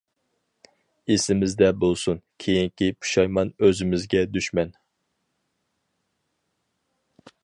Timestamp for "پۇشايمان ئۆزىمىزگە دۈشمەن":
3.05-4.73